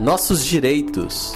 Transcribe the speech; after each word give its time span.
Nossos 0.00 0.44
direitos. 0.44 1.32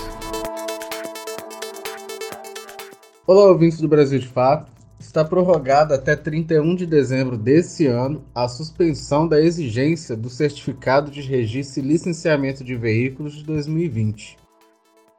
Olá, 3.27 3.47
ouvintes 3.47 3.81
do 3.81 3.87
Brasil 3.87 4.19
de 4.19 4.27
Fato. 4.27 4.73
Está 4.99 5.25
prorrogada 5.25 5.95
até 5.95 6.17
31 6.17 6.75
de 6.75 6.85
dezembro 6.85 7.39
desse 7.39 7.87
ano 7.87 8.25
a 8.35 8.49
suspensão 8.49 9.29
da 9.29 9.41
exigência 9.41 10.17
do 10.17 10.29
Certificado 10.29 11.11
de 11.11 11.21
Registro 11.21 11.81
e 11.81 11.87
Licenciamento 11.87 12.65
de 12.65 12.75
Veículos 12.75 13.35
de 13.35 13.45
2020. 13.45 14.37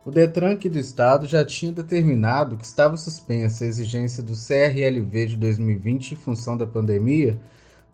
O 0.06 0.12
Detran 0.12 0.54
aqui 0.54 0.70
do 0.70 0.80
Estado 0.80 1.26
já 1.26 1.46
tinha 1.46 1.72
determinado 1.72 2.58
que 2.58 2.66
estava 2.66 2.98
suspensa 2.98 3.64
a 3.64 3.68
exigência 3.68 4.22
do 4.22 4.34
CRLV 4.34 5.26
de 5.28 5.38
2020 5.38 6.12
em 6.12 6.16
função 6.18 6.58
da 6.58 6.68
pandemia, 6.68 7.40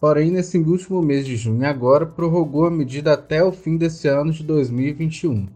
porém, 0.05 0.29
nesse 0.29 0.59
último 0.59 1.01
mês 1.01 1.25
de 1.25 1.35
junho 1.35 1.65
agora, 1.65 2.05
prorrogou 2.05 2.67
a 2.67 2.69
medida 2.69 3.13
até 3.13 3.43
o 3.43 3.51
fim 3.51 3.75
desse 3.75 4.07
ano 4.07 4.31
de 4.31 4.43
2021. 4.43 5.47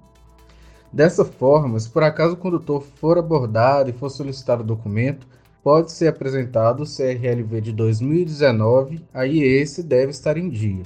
Dessa 0.92 1.24
forma, 1.24 1.80
se 1.80 1.88
por 1.88 2.02
acaso 2.02 2.34
o 2.34 2.38
condutor 2.38 2.82
for 2.82 3.20
abordado 3.20 3.92
e 3.92 3.94
for 3.94 4.10
solicitado 4.10 4.64
o 4.64 4.66
documento, 4.66 5.28
pode 5.64 5.92
ser 5.92 6.08
apresentado 6.08 6.82
o 6.82 6.88
CRLV 6.88 7.62
de 7.62 7.72
2019, 7.72 9.06
aí 9.14 9.40
esse 9.40 9.84
deve 9.84 10.10
estar 10.10 10.36
em 10.36 10.50
dia. 10.50 10.82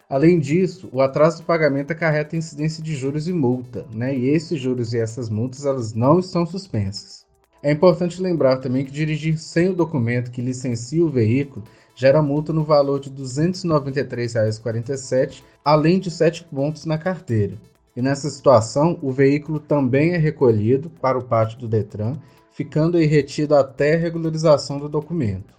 Além 0.10 0.40
disso, 0.40 0.88
o 0.94 1.02
atraso 1.02 1.42
do 1.42 1.46
pagamento 1.46 1.92
acarreta 1.92 2.38
incidência 2.38 2.82
de 2.82 2.96
juros 2.96 3.28
e 3.28 3.34
multa, 3.34 3.86
né? 3.94 4.16
e 4.16 4.30
esses 4.30 4.58
juros 4.58 4.94
e 4.94 5.00
essas 5.00 5.30
multas 5.30 5.66
elas 5.66 5.94
não 5.94 6.18
estão 6.18 6.46
suspensas. 6.46 7.26
É 7.64 7.72
importante 7.72 8.22
lembrar 8.22 8.58
também 8.58 8.84
que 8.84 8.92
dirigir 8.92 9.38
sem 9.38 9.70
o 9.70 9.76
documento 9.76 10.32
que 10.32 10.42
licencia 10.42 11.06
o 11.06 11.10
veículo 11.10 11.64
gera 11.94 12.20
multa 12.22 12.52
no 12.52 12.64
valor 12.64 13.00
de 13.00 13.10
R$ 13.10 13.16
293,47, 13.18 15.44
além 15.64 16.00
de 16.00 16.10
7 16.10 16.46
pontos 16.46 16.86
na 16.86 16.98
carteira. 16.98 17.54
E 17.96 18.02
nessa 18.02 18.28
situação, 18.30 18.98
o 19.02 19.12
veículo 19.12 19.60
também 19.60 20.14
é 20.14 20.18
recolhido 20.18 20.90
para 20.90 21.20
o 21.20 21.24
pátio 21.24 21.60
do 21.60 21.68
Detran, 21.68 22.16
ficando 22.52 22.98
aí 22.98 23.06
retido 23.06 23.56
até 23.56 23.96
a 23.96 24.00
regularização 24.00 24.80
do 24.80 24.90
documento. 24.90 25.54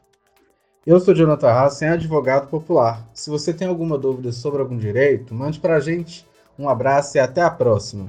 Eu 0.84 0.98
sou 0.98 1.14
Jonathan 1.14 1.52
Hassen, 1.52 1.88
advogado 1.88 2.48
popular. 2.48 3.08
Se 3.14 3.30
você 3.30 3.52
tem 3.52 3.68
alguma 3.68 3.96
dúvida 3.96 4.32
sobre 4.32 4.60
algum 4.60 4.76
direito, 4.76 5.32
mande 5.32 5.60
para 5.60 5.76
a 5.76 5.80
gente. 5.80 6.26
Um 6.58 6.68
abraço 6.68 7.16
e 7.16 7.20
até 7.20 7.42
a 7.42 7.50
próxima! 7.50 8.08